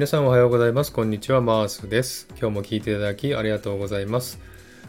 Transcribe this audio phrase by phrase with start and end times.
[0.00, 0.94] 皆さんおはようございます。
[0.94, 2.26] こんにちは、マースです。
[2.30, 4.40] 今日も聞いていただきありがとうございます。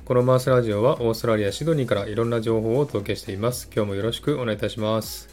[0.06, 3.70] このマースラジオはオーストラリア・シドニーからいろんな情報をお届けしています。
[3.76, 5.28] 今日もよろしくお願いいたします。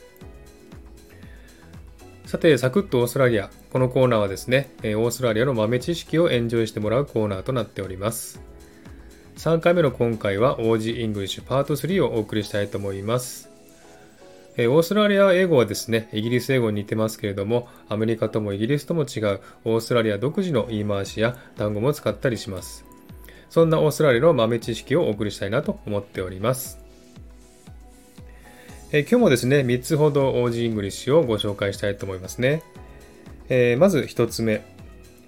[2.26, 3.50] さて、サクッとオーストラリア。
[3.72, 8.42] このコーナーはですね、オーストラリアの豆知識をエンジョイしてもらうコーナーとなっております。
[9.36, 13.48] 3回目の今回は OG イングリッシュパート3をお送りしたいと思います。
[14.60, 22.84] えオーストラリア英語はですね、イギリス英語に似てますけれども、アメリカともイギリスとも違うオーストラリア独自の言い回しや単語も使ったりします。
[23.50, 26.80] そんなオーストラリアの豆知識をお送りしたいなと思っております。
[28.90, 32.64] え今日もですね、3つほど OG イングリッシュをご紹介したいと思いますね。
[33.48, 34.64] えー、まず1つ目、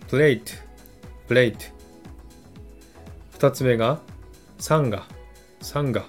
[0.08, 0.42] plate,
[1.28, 1.54] plate。
[3.38, 4.00] 2つ目が、
[4.58, 6.04] sanga、sanga。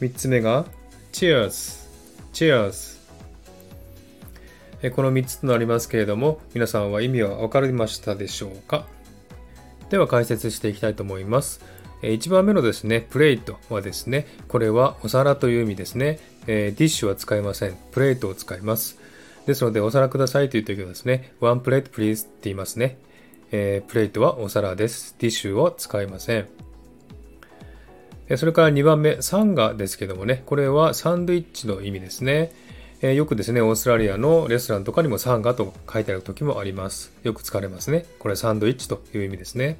[0.00, 0.66] 3つ目が、
[1.12, 1.88] Cheers!
[2.32, 3.00] Cheers!
[4.94, 8.86] この3つとなりますけれども、皆さんは意味は分かりましたでしょうか？
[9.90, 11.60] では解説していきたいと思います。
[12.02, 16.18] 1番目のですね、プレートはですね、これはお皿という意味ですね。
[16.46, 17.76] ディッシュは使いません。
[17.90, 18.98] プレートを使います。
[19.46, 22.96] ですので、お皿くださいという時はですね、one plate please って言いますね。
[23.52, 25.14] え、プレートはお皿です。
[25.18, 26.48] ディッシュを使いません。
[28.36, 32.52] それから2番目、サンガですけどもね、これはサンドイッチの意味ですね。
[33.02, 37.12] えよくですね、オーストラリアのレストランとかにもサンガと書いてある時もあります。
[37.22, 38.04] よく使われますね。
[38.18, 39.78] これサンドイッチという意味ですね。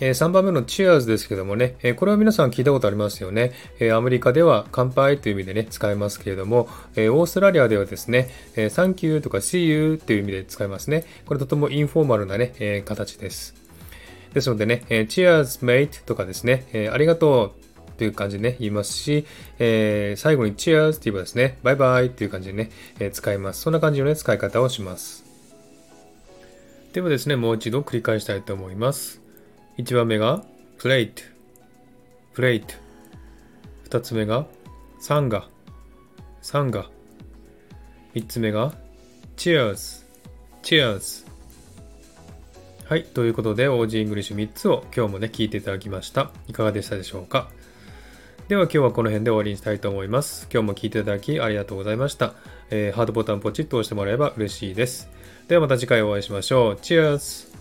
[0.00, 3.52] え3番目のチアーズですけどもね、えこれは皆さん聞いたことありますよね。
[3.78, 11.04] えアメリカでは乾杯という意味でね、使いますけれども、えオーストラリアではですね、えサンキューとか See you という意味で使いますね。
[11.26, 13.61] これとてもインフォーマルなね、え形です。
[14.34, 17.62] ですのでね、えー、Cheers, mate とかですね、えー、ありがとう
[17.98, 19.26] という感じでね、言いますし、
[19.58, 23.62] えー、最後に Cheers って言えばですね、バイバイっていう感じでね、えー、使います。
[23.62, 25.24] そんな感じのね、使い方をします。
[26.92, 29.20] ではですね、もう一度繰り返したいと思います。
[29.78, 30.44] 1番目が
[30.78, 31.12] plate,
[32.34, 32.64] plate。
[33.88, 34.46] 2つ目が
[35.00, 36.90] sanga、sanga。
[38.14, 38.74] 3つ目が
[39.36, 40.04] Cheers,
[40.62, 41.31] Cheers。
[42.84, 43.04] はい。
[43.04, 46.30] ということで、OG イングリッシュ3つを今日もね、聞いていただきました。
[46.48, 47.48] いかがでしたでしょうか？
[48.48, 50.46] では今日はこの辺で終わりにしたいと思います。
[50.52, 52.34] 今日も聞いていただきありがとうございました。
[52.70, 55.08] えー、ハートボタンポチッと押してもらえば嬉しいです。
[55.48, 56.76] ではまた次回お会いしましょう。
[56.82, 57.51] チェアーズ